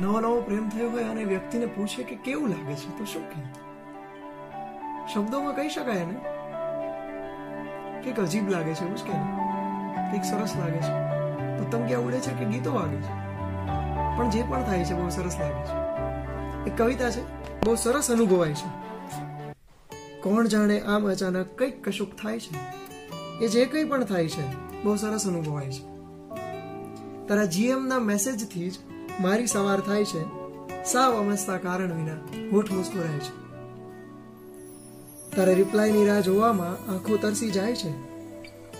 [0.00, 3.42] નવો નવો પ્રેમ થયો હોય અને વ્યક્તિને પૂછે કે કેવું લાગે છે, તો શું કહે?
[5.14, 6.14] શબ્દોમાં કહી શકાય ને
[8.02, 11.10] કંઈક અજીબ લાગે છે એવું જ સરસ લાગે છે.
[11.58, 13.20] પતંગિયા ઉડે છે કે ગીતો વાગે છે?
[14.18, 15.90] પણ જે પણ થાય છે, બહુ સરસ લાગે છે.
[16.70, 17.22] એક કવિતા છે,
[17.64, 18.68] બહુ સરસ અનુભવાય છે.
[20.20, 22.58] કોણ જાણે આમ અચાનક કંઈક કશુંક થાય છે?
[23.44, 25.90] એ જે કંઈ પણ થાય છે, બહુ સરસ અનુભવાય છે.
[27.28, 28.74] તારા જીએમના મેસેજથી જ
[29.20, 30.22] મારી સવાર થાય છે,
[30.84, 32.14] સાવ અમસ્તા કારણ વિના
[32.52, 33.40] હોઠ મુસ્કુરાય છે.
[35.36, 37.90] તારા રિપ્લાયની રાહ જોવામાં આંખો તરસી જાય છે.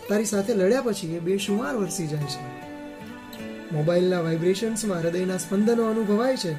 [0.08, 2.60] તારી સાથે લડ્યા પછી એ બેશુમાર વરસી જાય છે.
[3.72, 6.52] મોબાઈલના વાઇબ્રેશન્સમાં હૃદયના સ્પંદનો અનુભવાય છે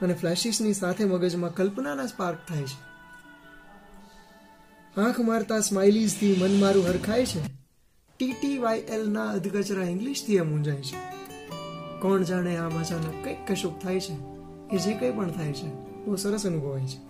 [0.00, 2.88] અને ફ્લેશિસની સાથે મગજમાં કલ્પનાના સ્પાર્ક થાય છે.
[5.00, 7.46] આંખ મારતા સ્માઇલીઝથી મન મારું હરખાય છે.
[8.18, 11.18] ટીટી વાય એલના અધકચરા ઇંગ્લિશથી એ મૂંઝાય છે.
[12.00, 14.12] કોણ જાણે આમ અચાનક કંઈક કશુંક થાય છે?
[14.72, 15.66] એ જે કંઈ પણ થાય છે,
[16.04, 17.08] બહુ સરસ અનુભવાય છે.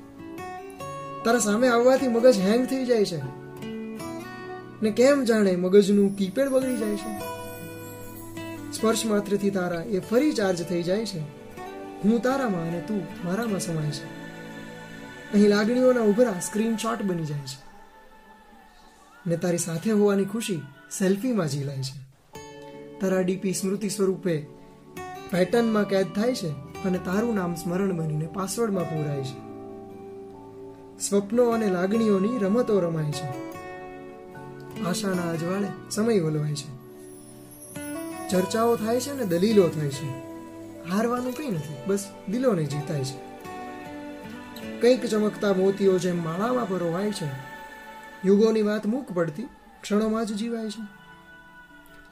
[1.24, 3.20] તારા સામે આવવાથી મગજ હેંગ થઈ જાય છે.
[4.82, 7.38] ને કેમ જાણે મગજનું કીપેડ બગડી જાય છે?
[8.72, 11.18] સ્પર્શ માત્રથી તારા એ ફરી ચાર્જ થઈ જાય છે.
[12.04, 14.04] હું તારામાં અને તું મારામાં સમાય છે.
[15.32, 17.68] અહીં લાગણીઓના ઉભરા સ્ક્રીનશોટ બની જાય છે.
[19.26, 20.62] ને તારી સાથે હોવાની ખુશી
[20.98, 22.08] સેલ્ફીમાં ઝીલાય છે.
[23.00, 24.46] તારા ડીપી સ્મૃતિ સ્વરૂપે
[25.30, 26.50] પેટર્નમાં કેદ થાય છે
[26.84, 29.48] અને તારું નામ સ્મરણ બનીને પાસવર્ડમાં પૂરાય છે.
[31.00, 33.48] સ્વપ્નો અને લાગણીઓની રમતો રમાય છે.
[34.82, 36.78] આશાના અજવાળે સમય વલવાય છે.
[38.28, 40.08] ચર્ચાઓ થાય છે ને દલીલો થાય છે.
[40.90, 43.28] હારવાનું કંઈ નથી, બસ દિલોને જીતાય છે.
[44.80, 47.30] કંઈક ચમકતા મોતીઓ જેમ માળામાં પરોવાય છે.
[48.24, 49.48] યુગોની વાત મૂક પડતી,
[49.82, 50.86] ક્ષણોમાં જ જીવાય છે.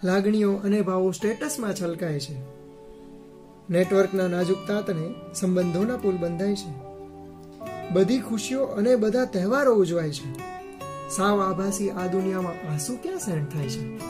[0.05, 2.66] લાગણીઓ અને ભાવો સ્ટેટસમાં છલકાય છે.
[3.71, 6.87] નેટવર્કના નાજુક તાતને સંબંધોના પુલ બંધાય છે.
[7.91, 10.57] બધી ખુશીઓ અને બધા તહેવારો ઉજવાય છે.
[11.11, 14.01] સાવ આભાસી આ દુનિયામાં આંસુ ક્યાં સેન્ટ થાય છે?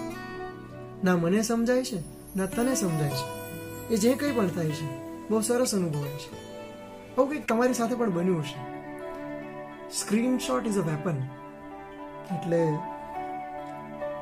[1.04, 2.02] ના મને સમજાય છે,
[2.36, 3.54] ના તને સમજાય છે.
[3.94, 6.30] એ જે કંઈ પણ થાય છે, બહુ સરસ અનુભવાય છે.
[7.16, 8.76] આવું કંઈક તમારી સાથે પણ બન્યું હશે.
[9.90, 11.14] સ્ક્રીનશોટ ઇઝ અ વેપન
[12.36, 12.78] એટલે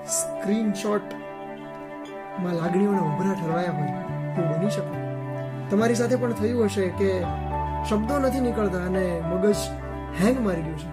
[0.07, 5.14] સ્ક્રીનશોટમાં લાગણીઓના ઉભરા ઠરવાયા હોય એવું બની શકે.
[5.71, 7.23] તમારી સાથે પણ થયું હશે કે
[7.89, 9.55] શબ્દો નથી નીકળતા અને મગજ
[10.21, 10.89] હેંગ મારી ગયું છે.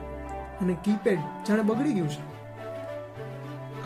[0.60, 2.32] અને કીપેડ જાણે બગડી ગયું છે.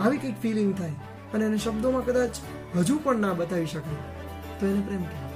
[0.03, 0.89] આવી કંઈક ફિલિંગ થાય
[1.33, 2.29] અને એને શબ્દોમાં કદાચ
[2.75, 3.93] હજુ પણ ના બતાવી શકાય.
[4.59, 5.34] તો એને પ્રેમ કહેવાય.